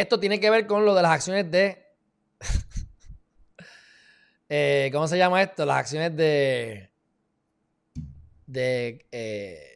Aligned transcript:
esto 0.00 0.20
tiene 0.20 0.40
que 0.40 0.50
ver 0.50 0.66
con 0.66 0.84
lo 0.84 0.94
de 0.94 1.02
las 1.02 1.12
acciones 1.12 1.50
de. 1.50 1.86
Eh, 4.50 4.88
¿Cómo 4.94 5.06
se 5.06 5.18
llama 5.18 5.42
esto? 5.42 5.66
Las 5.66 5.76
acciones 5.76 6.16
de. 6.16 6.90
De. 8.46 9.06
Eh, 9.12 9.68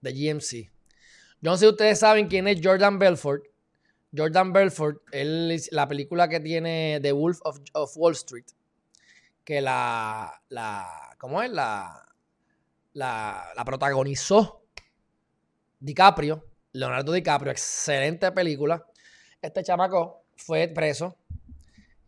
de 0.00 0.12
GMC. 0.12 0.70
Yo 1.42 1.50
no 1.50 1.56
sé 1.58 1.66
si 1.66 1.70
ustedes 1.70 1.98
saben 1.98 2.26
quién 2.26 2.48
es 2.48 2.60
Jordan 2.62 2.98
Belfort. 2.98 3.44
Jordan 4.16 4.54
Belfort, 4.54 5.02
él, 5.12 5.60
la 5.70 5.86
película 5.86 6.28
que 6.28 6.40
tiene 6.40 6.98
The 7.02 7.12
Wolf 7.12 7.40
of, 7.44 7.96
Wall 7.96 8.12
Street, 8.14 8.46
que 9.44 9.60
la, 9.60 10.42
la 10.48 11.14
¿cómo 11.18 11.42
es? 11.42 11.50
La, 11.50 12.06
la, 12.94 13.52
la 13.54 13.64
protagonizó 13.64 14.64
DiCaprio, 15.78 16.44
Leonardo 16.72 17.12
DiCaprio, 17.12 17.52
excelente 17.52 18.32
película. 18.32 18.84
Este 19.42 19.62
chamaco 19.62 20.24
fue 20.36 20.68
preso 20.68 21.16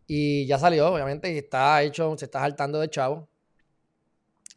y 0.05 0.45
ya 0.45 0.59
salió, 0.59 0.93
obviamente, 0.93 1.31
y 1.33 1.37
está 1.39 1.81
hecho, 1.81 2.15
se 2.17 2.25
está 2.25 2.41
saltando 2.41 2.79
de 2.79 2.89
chavo. 2.89 3.27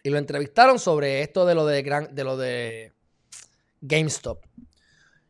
Y 0.03 0.11
lo 0.11 0.19
entrevistaron 0.19 0.79
sobre 0.79 1.23
esto 1.23 1.47
de 1.47 1.55
lo 1.55 1.67
de, 1.67 1.83
lo 2.23 2.37
de 2.37 2.93
GameStop. 3.81 4.45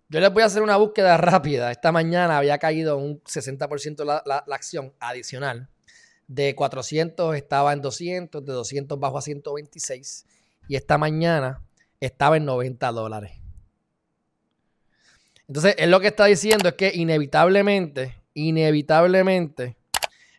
Yo 0.08 0.20
les 0.20 0.32
voy 0.32 0.42
a 0.42 0.46
hacer 0.46 0.62
una 0.62 0.76
búsqueda 0.76 1.16
rápida. 1.18 1.70
Esta 1.70 1.92
mañana 1.92 2.38
había 2.38 2.58
caído 2.58 2.96
un 2.96 3.22
60% 3.22 4.04
la, 4.04 4.22
la, 4.26 4.54
acción 4.54 4.92
adicional. 4.98 5.68
De 6.26 6.54
400 6.56 7.36
estaba 7.36 7.72
en 7.72 7.80
200, 7.80 8.44
de 8.44 8.52
200 8.52 8.98
bajó 8.98 9.18
a 9.18 9.22
126. 9.22 10.26
Y 10.68 10.76
esta 10.76 10.98
mañana 10.98 11.62
estaba 12.00 12.36
en 12.36 12.44
90 12.44 12.90
dólares. 12.92 13.45
Entonces, 15.48 15.74
él 15.78 15.90
lo 15.90 16.00
que 16.00 16.08
está 16.08 16.26
diciendo 16.26 16.68
es 16.68 16.74
que 16.74 16.90
inevitablemente, 16.94 18.22
inevitablemente, 18.34 19.76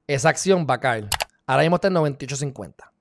esa 0.06 0.30
acción 0.30 0.68
va 0.70 0.76
a 0.76 0.80
caer. 0.80 1.08
Ahora 1.45 1.64
mismo 1.64 1.76
está 1.76 1.88
en 1.88 1.95
98.50. 1.95 2.92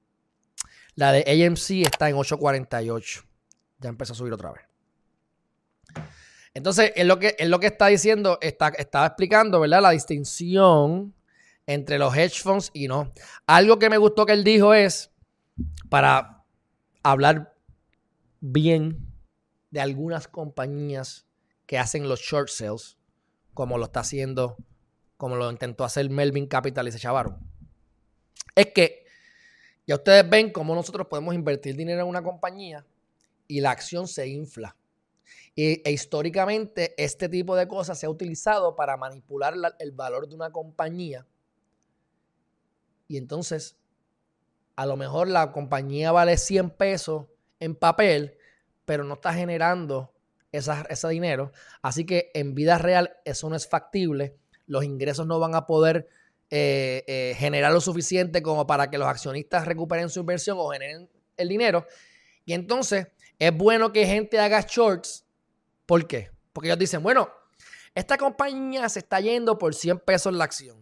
La 0.94 1.12
de 1.12 1.20
AMC 1.20 1.86
está 1.86 2.08
en 2.08 2.16
8.48. 2.16 3.25
Ya 3.81 3.89
empezó 3.89 4.12
a 4.12 4.16
subir 4.16 4.33
otra 4.33 4.53
vez. 4.53 4.62
Entonces, 6.55 6.92
es 6.97 7.05
lo 7.05 7.19
que, 7.19 7.36
es 7.39 7.48
lo 7.48 7.61
que 7.61 7.66
está 7.66 7.89
diciendo, 7.89 8.38
está, 8.41 8.69
estaba 8.69 9.06
explicando, 9.06 9.61
¿verdad? 9.61 9.83
La 9.83 9.91
distinción 9.91 11.14
entre 11.66 11.98
los 11.98 12.16
hedge 12.16 12.41
funds 12.41 12.70
y 12.72 12.88
no. 12.88 13.12
Algo 13.47 13.78
que 13.78 13.91
me 13.91 13.98
gustó 13.98 14.25
que 14.25 14.33
él 14.33 14.44
dijo 14.44 14.72
es, 14.72 15.11
para 15.91 16.44
hablar 17.03 17.55
bien 18.41 19.12
de 19.70 19.81
algunas 19.81 20.28
compañías 20.28 21.25
que 21.67 21.78
hacen 21.78 22.09
los 22.09 22.20
short 22.20 22.48
sales, 22.48 22.97
como 23.55 23.78
lo 23.78 23.86
está 23.86 24.00
haciendo, 24.00 24.56
como 25.17 25.36
lo 25.36 25.50
intentó 25.50 25.84
hacer 25.84 26.09
Melvin 26.11 26.47
Capital 26.47 26.89
y 26.89 26.92
se 26.92 26.98
chavaron. 26.98 27.39
Es 28.55 28.69
que 28.72 29.05
ya 29.87 29.97
ustedes 29.97 30.28
ven 30.28 30.50
cómo 30.50 30.75
nosotros 30.75 31.06
podemos 31.09 31.34
invertir 31.34 31.77
dinero 31.77 32.03
en 32.03 32.09
una 32.09 32.22
compañía 32.22 32.87
y 33.47 33.61
la 33.61 33.70
acción 33.70 34.09
se 34.09 34.28
infla. 34.28 34.77
Y, 35.55 35.81
e 35.89 35.91
históricamente 35.91 36.94
este 37.03 37.28
tipo 37.28 37.56
de 37.56 37.67
cosas 37.67 37.98
se 37.98 38.06
ha 38.06 38.11
utilizado 38.11 38.77
para 38.77 38.97
manipular 38.97 39.55
el 39.78 39.92
valor 39.92 40.28
de 40.28 40.34
una 40.34 40.50
compañía. 40.50 41.27
Y 43.09 43.17
entonces, 43.17 43.77
a 44.75 44.87
lo 44.87 44.97
mejor 44.97 45.28
la 45.28 45.53
compañía 45.53 46.12
vale 46.12 46.37
100 46.37 46.70
pesos 46.70 47.27
en 47.61 47.75
papel, 47.75 48.37
pero 48.84 49.05
no 49.05 49.14
está 49.14 49.33
generando 49.33 50.12
ese 50.57 51.09
dinero. 51.09 51.53
Así 51.83 52.05
que 52.05 52.31
en 52.35 52.55
vida 52.55 52.79
real 52.79 53.17
eso 53.25 53.49
no 53.49 53.57
es 53.57 53.69
factible. 53.69 54.37
Los 54.67 54.85
ingresos 54.85 55.27
no 55.27 55.39
van 55.39 55.55
a 55.55 55.67
poder 55.67 56.09
eh, 56.51 57.05
eh, 57.07 57.35
generar 57.37 57.72
lo 57.72 57.81
suficiente 57.81 58.43
como 58.43 58.66
para 58.66 58.91
que 58.91 58.99
los 58.99 59.09
accionistas 59.09 59.66
recuperen 59.66 60.09
su 60.09 60.21
inversión 60.21 60.56
o 60.61 60.71
generen 60.71 61.09
el 61.37 61.49
dinero. 61.49 61.87
Y 62.45 62.53
entonces 62.53 63.09
es 63.39 63.56
bueno 63.56 63.93
que 63.93 64.06
gente 64.06 64.39
haga 64.39 64.65
shorts 64.66 65.27
¿Por 65.87 66.09
qué? 66.09 66.31
Porque 66.53 66.69
ellos 66.69 66.78
dicen, 66.78 67.03
bueno, 67.03 67.31
esta 67.95 68.19
compañía 68.19 68.89
se 68.89 68.99
está 68.99 69.21
yendo 69.21 69.56
por 69.56 69.75
100 69.75 70.00
pesos 70.00 70.34
la 70.34 70.45
acción. 70.45 70.77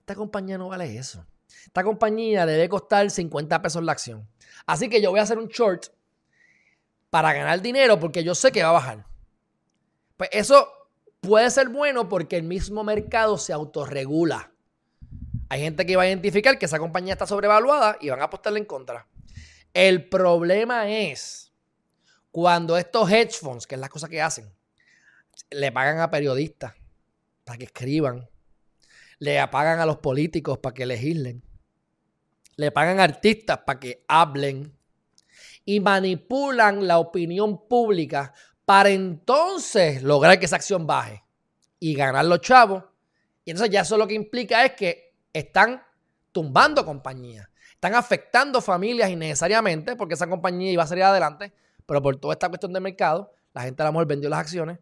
Esta 0.00 0.14
compañía 0.14 0.58
no 0.58 0.68
vale 0.68 0.96
eso. 0.96 1.24
Esta 1.66 1.84
compañía 1.84 2.46
debe 2.46 2.68
costar 2.68 3.10
50 3.10 3.60
pesos 3.60 3.84
la 3.84 3.92
acción. 3.92 4.26
Así 4.66 4.88
que 4.88 5.02
yo 5.02 5.10
voy 5.10 5.20
a 5.20 5.22
hacer 5.22 5.38
un 5.38 5.48
short 5.48 5.88
para 7.12 7.34
ganar 7.34 7.60
dinero 7.60 8.00
porque 8.00 8.24
yo 8.24 8.34
sé 8.34 8.50
que 8.52 8.62
va 8.62 8.70
a 8.70 8.72
bajar. 8.72 9.04
Pues 10.16 10.30
eso 10.32 10.66
puede 11.20 11.50
ser 11.50 11.68
bueno 11.68 12.08
porque 12.08 12.38
el 12.38 12.42
mismo 12.42 12.84
mercado 12.84 13.36
se 13.36 13.52
autorregula. 13.52 14.50
Hay 15.50 15.60
gente 15.60 15.84
que 15.84 15.94
va 15.94 16.04
a 16.04 16.08
identificar 16.08 16.58
que 16.58 16.64
esa 16.64 16.78
compañía 16.78 17.12
está 17.12 17.26
sobrevaluada 17.26 17.98
y 18.00 18.08
van 18.08 18.22
a 18.22 18.24
apostarle 18.24 18.60
en 18.60 18.64
contra. 18.64 19.06
El 19.74 20.08
problema 20.08 20.88
es 20.88 21.52
cuando 22.30 22.78
estos 22.78 23.12
hedge 23.12 23.34
funds, 23.34 23.66
que 23.66 23.74
es 23.74 23.80
la 23.82 23.90
cosa 23.90 24.08
que 24.08 24.22
hacen, 24.22 24.50
le 25.50 25.70
pagan 25.70 26.00
a 26.00 26.10
periodistas 26.10 26.72
para 27.44 27.58
que 27.58 27.64
escriban, 27.64 28.26
le 29.18 29.46
pagan 29.48 29.80
a 29.80 29.84
los 29.84 29.98
políticos 29.98 30.56
para 30.56 30.72
que 30.72 30.86
legislen, 30.86 31.44
le 32.56 32.70
pagan 32.70 33.00
a 33.00 33.04
artistas 33.04 33.58
para 33.66 33.78
que 33.78 34.02
hablen 34.08 34.74
y 35.64 35.80
manipulan 35.80 36.86
la 36.86 36.98
opinión 36.98 37.68
pública 37.68 38.32
para 38.64 38.90
entonces 38.90 40.02
lograr 40.02 40.38
que 40.38 40.46
esa 40.46 40.56
acción 40.56 40.86
baje 40.86 41.24
y 41.78 41.94
ganar 41.94 42.24
los 42.24 42.40
chavos. 42.40 42.84
Y 43.44 43.50
entonces 43.50 43.72
ya 43.72 43.80
eso 43.80 43.96
lo 43.96 44.06
que 44.06 44.14
implica 44.14 44.64
es 44.64 44.72
que 44.72 45.14
están 45.32 45.82
tumbando 46.30 46.84
compañías, 46.84 47.48
están 47.72 47.94
afectando 47.94 48.60
familias 48.60 49.10
innecesariamente 49.10 49.96
porque 49.96 50.14
esa 50.14 50.28
compañía 50.28 50.72
iba 50.72 50.82
a 50.82 50.86
salir 50.86 51.04
adelante 51.04 51.52
pero 51.86 52.02
por 52.02 52.16
toda 52.16 52.34
esta 52.34 52.48
cuestión 52.48 52.72
de 52.72 52.80
mercado, 52.80 53.34
la 53.52 53.62
gente 53.62 53.82
a 53.82 53.86
lo 53.86 53.92
mejor 53.92 54.06
vendió 54.06 54.30
las 54.30 54.40
acciones 54.40 54.78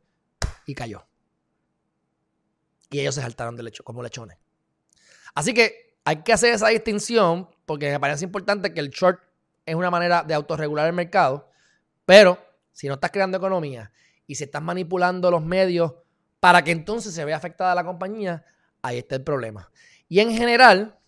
y 0.67 0.75
cayó. 0.75 1.07
Y 2.91 3.01
ellos 3.01 3.15
se 3.15 3.21
saltaron 3.21 3.57
de 3.57 3.63
lecho, 3.63 3.85
como 3.85 4.03
lechones. 4.03 4.39
Así 5.35 5.55
que 5.55 5.99
hay 6.05 6.23
que 6.23 6.33
hacer 6.33 6.53
esa 6.53 6.69
distinción 6.69 7.49
porque 7.67 7.91
me 7.91 8.01
parece 8.01 8.25
importante 8.25 8.75
que 8.75 8.81
el 8.81 8.91
short 8.91 9.21
es 9.71 9.77
una 9.77 9.91
manera 9.91 10.23
de 10.23 10.35
autorregular 10.35 10.87
el 10.87 10.93
mercado, 10.93 11.49
pero 12.05 12.39
si 12.73 12.89
no 12.89 12.95
estás 12.95 13.11
creando 13.11 13.39
economía 13.39 13.93
y 14.27 14.35
si 14.35 14.45
estás 14.45 14.63
manipulando 14.63 15.31
los 15.31 15.43
medios 15.43 15.95
para 16.41 16.63
que 16.65 16.73
entonces 16.73 17.15
se 17.15 17.25
vea 17.25 17.37
afectada 17.37 17.75
la 17.75 17.85
compañía, 17.85 18.45
ahí 18.83 18.99
está 18.99 19.17
el 19.17 19.23
problema. 19.23 19.71
Y 20.09 20.21
en 20.21 20.33
general, 20.33 20.99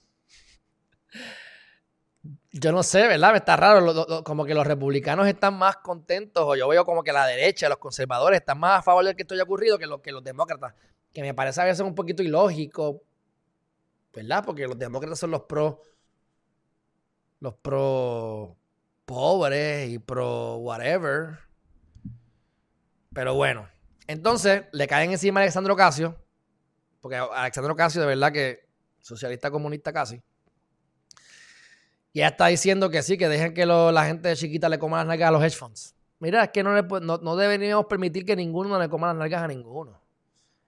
yo 2.52 2.70
no 2.70 2.82
sé, 2.82 3.08
¿verdad? 3.08 3.34
Está 3.34 3.56
raro. 3.56 4.22
como 4.24 4.44
que 4.44 4.54
los 4.54 4.66
republicanos 4.66 5.26
están 5.26 5.58
más 5.58 5.78
contentos, 5.78 6.44
o 6.46 6.54
yo 6.54 6.68
veo 6.68 6.84
como 6.84 7.02
que 7.02 7.12
la 7.12 7.26
derecha, 7.26 7.68
los 7.68 7.78
conservadores, 7.78 8.40
están 8.40 8.60
más 8.60 8.78
a 8.78 8.82
favor 8.82 9.04
de 9.04 9.16
que 9.16 9.22
esto 9.22 9.34
haya 9.34 9.42
ocurrido 9.42 9.78
que, 9.78 9.86
que 10.02 10.12
los 10.12 10.22
demócratas. 10.22 10.74
Que 11.12 11.22
me 11.22 11.34
parece 11.34 11.60
a 11.60 11.64
veces 11.64 11.80
un 11.80 11.94
poquito 11.94 12.22
ilógico, 12.22 13.02
¿verdad? 14.12 14.44
Porque 14.44 14.66
los 14.66 14.78
demócratas 14.78 15.18
son 15.18 15.32
los 15.32 15.42
pro. 15.42 15.80
Los 17.42 17.54
pro 17.54 18.56
pobres 19.04 19.90
y 19.90 19.98
pro 19.98 20.56
whatever. 20.56 21.38
Pero 23.12 23.34
bueno. 23.34 23.68
Entonces 24.06 24.64
le 24.72 24.86
caen 24.86 25.10
encima 25.10 25.40
a 25.40 25.42
Alexandro 25.42 25.74
Casio. 25.74 26.16
Porque 27.00 27.16
Alexandro 27.16 27.74
Casio, 27.74 28.00
de 28.00 28.06
verdad 28.06 28.32
que 28.32 28.68
socialista 29.00 29.50
comunista 29.50 29.92
casi 29.92 30.22
y 32.12 32.20
ella 32.20 32.28
está 32.28 32.46
diciendo 32.48 32.90
que 32.90 33.02
sí, 33.02 33.16
que 33.16 33.28
dejen 33.28 33.54
que 33.54 33.64
la 33.64 34.04
gente 34.04 34.34
chiquita 34.36 34.68
le 34.68 34.78
coma 34.78 34.98
las 34.98 35.06
nalgas 35.06 35.28
a 35.28 35.32
los 35.32 35.42
hedge 35.42 35.56
funds. 35.56 35.94
Mira, 36.18 36.44
es 36.44 36.50
que 36.50 36.62
no, 36.62 36.80
no, 37.00 37.36
deberíamos 37.36 37.86
permitir 37.86 38.24
que 38.24 38.36
ninguno 38.36 38.78
le 38.78 38.88
coma 38.88 39.08
las 39.08 39.16
nalgas 39.16 39.42
a 39.42 39.48
ninguno. 39.48 40.00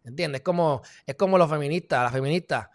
¿Entiendes? 0.04 0.40
Es 0.40 0.44
como, 0.44 0.82
es 1.06 1.14
como 1.14 1.38
los 1.38 1.48
feministas, 1.48 2.02
las 2.02 2.12
feministas. 2.12 2.68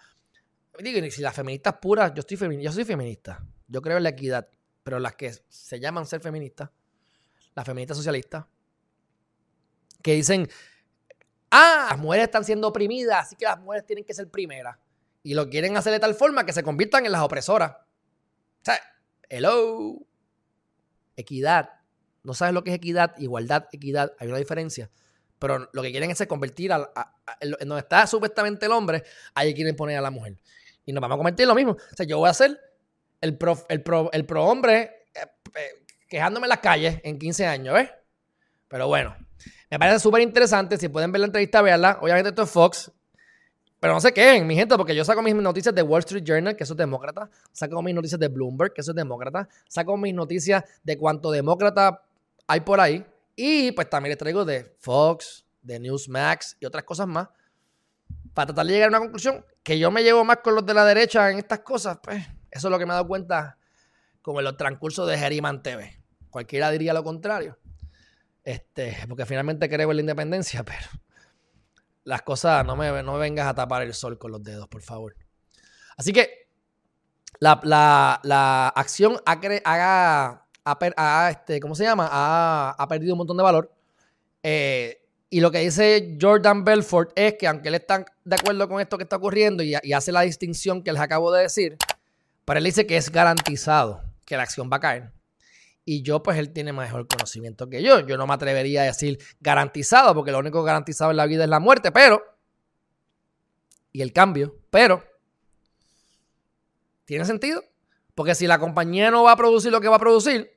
Digo, 0.79 1.11
si 1.11 1.21
las 1.21 1.35
feministas 1.35 1.75
puras, 1.81 2.13
yo, 2.13 2.19
estoy 2.19 2.61
yo 2.61 2.71
soy 2.71 2.85
feminista. 2.85 3.43
Yo 3.69 3.81
creo 3.81 3.97
en 3.97 4.03
la 4.03 4.09
equidad. 4.09 4.49
Pero 4.83 4.99
las 4.99 5.15
que 5.15 5.31
se 5.47 5.79
llaman 5.79 6.05
ser 6.05 6.19
feministas, 6.19 6.69
las 7.55 7.65
feministas 7.65 7.97
socialistas, 7.97 8.45
que 10.01 10.13
dicen, 10.13 10.49
ah, 11.51 11.87
las 11.91 11.99
mujeres 11.99 12.25
están 12.25 12.43
siendo 12.43 12.67
oprimidas, 12.67 13.27
así 13.27 13.35
que 13.35 13.45
las 13.45 13.59
mujeres 13.59 13.85
tienen 13.85 14.03
que 14.03 14.13
ser 14.13 14.29
primeras. 14.29 14.77
Y 15.21 15.33
lo 15.33 15.49
quieren 15.49 15.77
hacer 15.77 15.93
de 15.93 15.99
tal 15.99 16.15
forma 16.15 16.45
que 16.45 16.53
se 16.53 16.63
conviertan 16.63 17.05
en 17.05 17.11
las 17.11 17.21
opresoras. 17.21 17.71
O 17.71 18.63
sea, 18.63 18.79
hello. 19.29 19.97
Equidad. 21.15 21.69
No 22.23 22.33
sabes 22.33 22.53
lo 22.53 22.63
que 22.63 22.71
es 22.71 22.77
equidad, 22.77 23.15
igualdad, 23.17 23.67
equidad. 23.71 24.13
Hay 24.17 24.27
una 24.27 24.37
diferencia. 24.37 24.89
Pero 25.37 25.69
lo 25.71 25.81
que 25.81 25.91
quieren 25.91 26.11
es 26.11 26.27
convertir 26.27 26.71
a, 26.73 26.91
en 27.39 27.67
donde 27.67 27.79
está 27.79 28.07
supuestamente 28.07 28.65
el 28.65 28.71
hombre, 28.73 29.03
ahí 29.33 29.53
quieren 29.53 29.75
poner 29.75 29.97
a 29.97 30.01
la 30.01 30.11
mujer. 30.11 30.37
Y 30.85 30.91
nos 30.91 31.01
vamos 31.01 31.15
a 31.15 31.17
convertir 31.17 31.43
en 31.43 31.49
lo 31.49 31.55
mismo. 31.55 31.73
O 31.73 31.95
sea, 31.95 32.05
yo 32.05 32.17
voy 32.17 32.29
a 32.29 32.33
ser 32.33 32.59
el 33.21 33.37
pro, 33.37 33.57
el 33.69 33.81
pro, 33.81 34.09
el 34.11 34.25
pro 34.25 34.45
hombre 34.45 35.05
eh, 35.13 35.25
eh, 35.55 35.85
quejándome 36.07 36.45
en 36.45 36.49
las 36.49 36.59
calles 36.59 36.99
en 37.03 37.19
15 37.19 37.45
años, 37.45 37.73
¿ves? 37.73 37.89
Pero 38.67 38.87
bueno, 38.87 39.15
me 39.69 39.79
parece 39.79 39.99
súper 39.99 40.21
interesante. 40.21 40.77
Si 40.77 40.89
pueden 40.89 41.11
ver 41.11 41.21
la 41.21 41.27
entrevista, 41.27 41.61
veanla. 41.61 41.99
Obviamente 42.01 42.29
esto 42.29 42.43
es 42.43 42.49
Fox. 42.49 42.91
Pero 43.79 43.93
no 43.93 44.01
se 44.01 44.11
quejen, 44.11 44.45
mi 44.45 44.55
gente, 44.55 44.75
porque 44.75 44.93
yo 44.93 45.05
saco 45.05 45.21
mis 45.21 45.33
noticias 45.33 45.73
de 45.73 45.81
Wall 45.81 45.99
Street 45.99 46.23
Journal, 46.23 46.55
que 46.55 46.65
eso 46.65 46.73
es 46.73 46.77
demócrata. 46.77 47.29
Saco 47.53 47.81
mis 47.81 47.95
noticias 47.95 48.19
de 48.19 48.27
Bloomberg, 48.27 48.73
que 48.73 48.81
eso 48.81 48.91
es 48.91 48.95
demócrata. 48.95 49.47
Saco 49.69 49.95
mis 49.95 50.13
noticias 50.13 50.63
de 50.83 50.97
cuánto 50.97 51.31
demócrata 51.31 52.01
hay 52.45 52.59
por 52.59 52.81
ahí. 52.81 53.05
Y 53.35 53.71
pues 53.71 53.89
también 53.89 54.11
les 54.11 54.17
traigo 54.17 54.43
de 54.43 54.75
Fox, 54.79 55.45
de 55.61 55.79
Newsmax 55.79 56.57
y 56.59 56.65
otras 56.65 56.83
cosas 56.83 57.07
más. 57.07 57.29
Para 58.33 58.47
tratar 58.47 58.65
de 58.65 58.73
llegar 58.73 58.87
a 58.87 58.89
una 58.89 58.99
conclusión 58.99 59.45
que 59.63 59.79
yo 59.79 59.91
me 59.91 60.03
llevo 60.03 60.25
más 60.25 60.37
con 60.37 60.55
los 60.55 60.65
de 60.65 60.73
la 60.73 60.83
derecha 60.83 61.29
en 61.31 61.37
estas 61.37 61.59
cosas, 61.59 61.99
pues 62.03 62.21
eso 62.51 62.67
es 62.67 62.71
lo 62.71 62.79
que 62.79 62.85
me 62.85 62.91
he 62.91 62.95
dado 62.95 63.07
cuenta 63.07 63.57
con 64.21 64.45
el 64.45 64.57
transcurso 64.57 65.05
de 65.05 65.17
Geriman 65.17 65.63
TV. 65.63 66.01
Cualquiera 66.29 66.69
diría 66.71 66.93
lo 66.93 67.03
contrario. 67.03 67.57
Este, 68.43 68.97
porque 69.07 69.25
finalmente 69.25 69.69
creo 69.69 69.89
en 69.91 69.97
la 69.97 70.01
independencia, 70.01 70.63
pero 70.65 70.87
las 72.03 72.21
cosas, 72.23 72.65
no 72.65 72.75
me, 72.75 73.03
no 73.03 73.17
vengas 73.17 73.47
a 73.47 73.53
tapar 73.53 73.83
el 73.83 73.93
sol 73.93 74.17
con 74.17 74.31
los 74.31 74.43
dedos, 74.43 74.67
por 74.67 74.81
favor. 74.81 75.15
Así 75.97 76.13
que 76.13 76.47
la, 77.39 78.71
acción 78.75 79.17
ha, 79.25 80.41
ha, 80.65 81.29
este, 81.29 81.59
¿cómo 81.59 81.75
se 81.75 81.83
llama? 81.83 82.09
Ha, 82.11 82.87
perdido 82.89 83.13
un 83.13 83.19
montón 83.19 83.37
de 83.37 83.43
valor. 83.43 83.71
Eh, 84.41 85.05
y 85.29 85.41
lo 85.41 85.51
que 85.51 85.59
dice 85.59 86.17
Jordan 86.19 86.63
Belfort 86.63 87.11
es 87.15 87.35
que 87.35 87.47
aunque 87.47 87.67
él 87.67 87.75
está 87.75 88.03
de 88.23 88.35
acuerdo 88.35 88.67
con 88.67 88.81
esto 88.81 88.97
que 88.97 89.03
está 89.03 89.17
ocurriendo 89.17 89.61
y, 89.61 89.75
y 89.83 89.93
hace 89.93 90.11
la 90.11 90.21
distinción 90.21 90.81
que 90.81 90.91
les 90.91 91.01
acabo 91.01 91.31
de 91.31 91.43
decir, 91.43 91.77
pero 92.49 92.57
él 92.57 92.63
dice 92.63 92.87
que 92.87 92.97
es 92.97 93.11
garantizado 93.11 94.01
que 94.25 94.35
la 94.35 94.41
acción 94.41 94.71
va 94.73 94.77
a 94.77 94.79
caer. 94.79 95.11
Y 95.85 96.01
yo, 96.01 96.23
pues 96.23 96.39
él 96.39 96.51
tiene 96.51 96.73
mejor 96.73 97.07
conocimiento 97.07 97.69
que 97.69 97.83
yo. 97.83 97.99
Yo 97.99 98.17
no 98.17 98.25
me 98.25 98.33
atrevería 98.33 98.81
a 98.81 98.85
decir 98.85 99.19
garantizado, 99.39 100.15
porque 100.15 100.31
lo 100.31 100.39
único 100.39 100.63
garantizado 100.63 101.11
en 101.11 101.17
la 101.17 101.27
vida 101.27 101.43
es 101.43 101.49
la 101.51 101.59
muerte, 101.59 101.91
pero. 101.91 102.23
Y 103.91 104.01
el 104.01 104.11
cambio, 104.13 104.57
pero. 104.71 105.03
¿Tiene 107.05 107.23
sentido? 107.25 107.63
Porque 108.15 108.33
si 108.33 108.47
la 108.47 108.57
compañía 108.57 109.11
no 109.11 109.21
va 109.21 109.33
a 109.33 109.37
producir 109.37 109.71
lo 109.71 109.79
que 109.79 109.87
va 109.87 109.97
a 109.97 109.99
producir, 109.99 110.51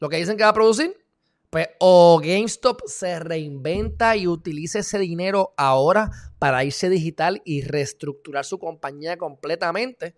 lo 0.00 0.10
que 0.10 0.18
dicen 0.18 0.36
que 0.36 0.42
va 0.42 0.50
a 0.50 0.52
producir, 0.52 1.02
pues 1.48 1.68
o 1.78 2.20
GameStop 2.22 2.82
se 2.84 3.18
reinventa 3.20 4.16
y 4.16 4.26
utiliza 4.26 4.80
ese 4.80 4.98
dinero 4.98 5.54
ahora 5.56 6.10
para 6.38 6.62
irse 6.62 6.90
digital 6.90 7.40
y 7.46 7.62
reestructurar 7.62 8.44
su 8.44 8.58
compañía 8.58 9.16
completamente, 9.16 10.14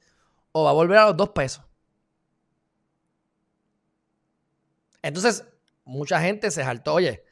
o 0.53 0.65
va 0.65 0.71
a 0.71 0.75
volver 0.75 0.99
a 0.99 1.07
los 1.07 1.17
dos 1.17 1.31
pesos. 1.31 1.65
Entonces, 5.03 5.45
mucha 5.85 6.21
gente 6.21 6.51
se 6.51 6.63
saltó, 6.63 6.95
oye, 6.95 7.25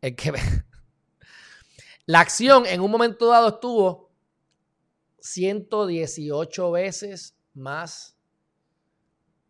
es 0.00 0.14
que 0.14 0.32
la 2.06 2.20
acción 2.20 2.66
en 2.66 2.80
un 2.80 2.90
momento 2.90 3.26
dado 3.26 3.48
estuvo 3.48 4.12
118 5.20 6.70
veces 6.70 7.36
más 7.54 8.16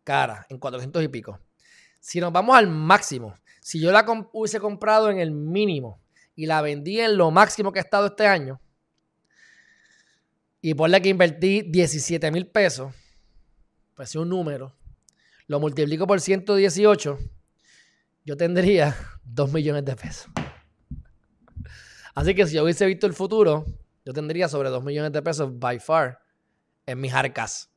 cara, 0.03 0.45
en 0.49 0.57
400 0.57 1.03
y 1.03 1.07
pico. 1.09 1.39
Si 1.99 2.19
nos 2.19 2.31
vamos 2.31 2.55
al 2.55 2.67
máximo, 2.67 3.35
si 3.61 3.79
yo 3.79 3.91
la 3.91 4.05
hubiese 4.31 4.59
comprado 4.59 5.09
en 5.09 5.19
el 5.19 5.31
mínimo 5.31 6.01
y 6.35 6.45
la 6.45 6.61
vendí 6.61 6.99
en 6.99 7.17
lo 7.17 7.29
máximo 7.29 7.71
que 7.71 7.79
ha 7.79 7.83
estado 7.83 8.07
este 8.07 8.25
año, 8.25 8.61
y 10.61 10.73
por 10.73 10.89
la 10.89 10.99
que 10.99 11.09
invertí 11.09 11.61
17 11.61 12.31
mil 12.31 12.47
pesos, 12.47 12.93
es 13.97 14.15
un 14.15 14.29
número, 14.29 14.75
lo 15.47 15.59
multiplico 15.59 16.05
por 16.07 16.21
118 16.21 17.17
yo 18.27 18.35
tendría 18.35 18.93
2 19.23 19.53
millones 19.53 19.85
de 19.85 19.95
pesos. 19.95 20.27
Así 22.13 22.35
que 22.35 22.45
si 22.45 22.55
yo 22.55 22.63
hubiese 22.63 22.85
visto 22.85 23.07
el 23.07 23.13
futuro, 23.13 23.65
yo 24.03 24.13
tendría 24.13 24.49
sobre 24.49 24.69
2 24.69 24.83
millones 24.83 25.13
de 25.13 25.21
pesos 25.21 25.57
by 25.57 25.79
far 25.79 26.19
en 26.85 26.99
mis 26.99 27.13
arcas. 27.13 27.71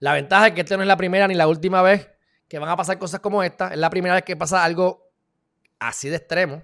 La 0.00 0.14
ventaja 0.14 0.48
es 0.48 0.54
que 0.54 0.62
esta 0.62 0.76
no 0.76 0.82
es 0.82 0.88
la 0.88 0.96
primera 0.96 1.28
ni 1.28 1.34
la 1.34 1.46
última 1.46 1.82
vez 1.82 2.10
que 2.48 2.58
van 2.58 2.68
a 2.68 2.76
pasar 2.76 2.98
cosas 2.98 3.20
como 3.20 3.42
esta. 3.42 3.68
Es 3.68 3.78
la 3.78 3.90
primera 3.90 4.14
vez 4.14 4.24
que 4.24 4.36
pasa 4.36 4.64
algo 4.64 5.12
así 5.78 6.08
de 6.08 6.16
extremo. 6.16 6.62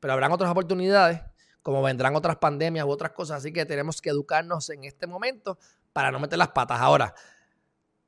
Pero 0.00 0.14
habrán 0.14 0.32
otras 0.32 0.50
oportunidades, 0.50 1.20
como 1.62 1.82
vendrán 1.82 2.16
otras 2.16 2.36
pandemias 2.36 2.86
u 2.86 2.88
otras 2.88 3.12
cosas. 3.12 3.38
Así 3.38 3.52
que 3.52 3.66
tenemos 3.66 4.00
que 4.00 4.10
educarnos 4.10 4.70
en 4.70 4.84
este 4.84 5.06
momento 5.06 5.58
para 5.96 6.10
no 6.10 6.18
meter 6.18 6.36
las 6.36 6.48
patas. 6.48 6.78
Ahora, 6.78 7.14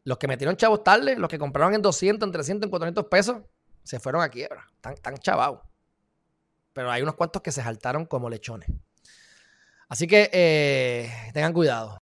los 0.05 0.19
que 0.19 0.29
metieron 0.29 0.59
chavos 0.59 0.85
tarde, 0.85 1.17
los 1.17 1.27
que 1.27 1.39
compraron 1.39 1.73
en 1.73 1.81
200, 1.81 2.27
en 2.27 2.33
300, 2.33 2.67
en 2.67 2.71
400 2.71 3.07
pesos, 3.07 3.39
se 3.83 3.99
fueron 3.99 4.21
a 4.21 4.29
quiebra. 4.29 4.67
Están, 4.75 4.95
tan 4.97 5.17
chavados. 5.17 5.63
Pero 6.75 6.91
hay 6.91 7.01
unos 7.01 7.15
cuantos 7.15 7.41
que 7.41 7.51
se 7.51 7.63
saltaron 7.63 8.05
como 8.05 8.29
lechones. 8.29 8.69
Así 9.89 10.07
que 10.07 10.29
eh, 10.35 11.11
tengan 11.33 11.55
cuidado. 11.55 11.99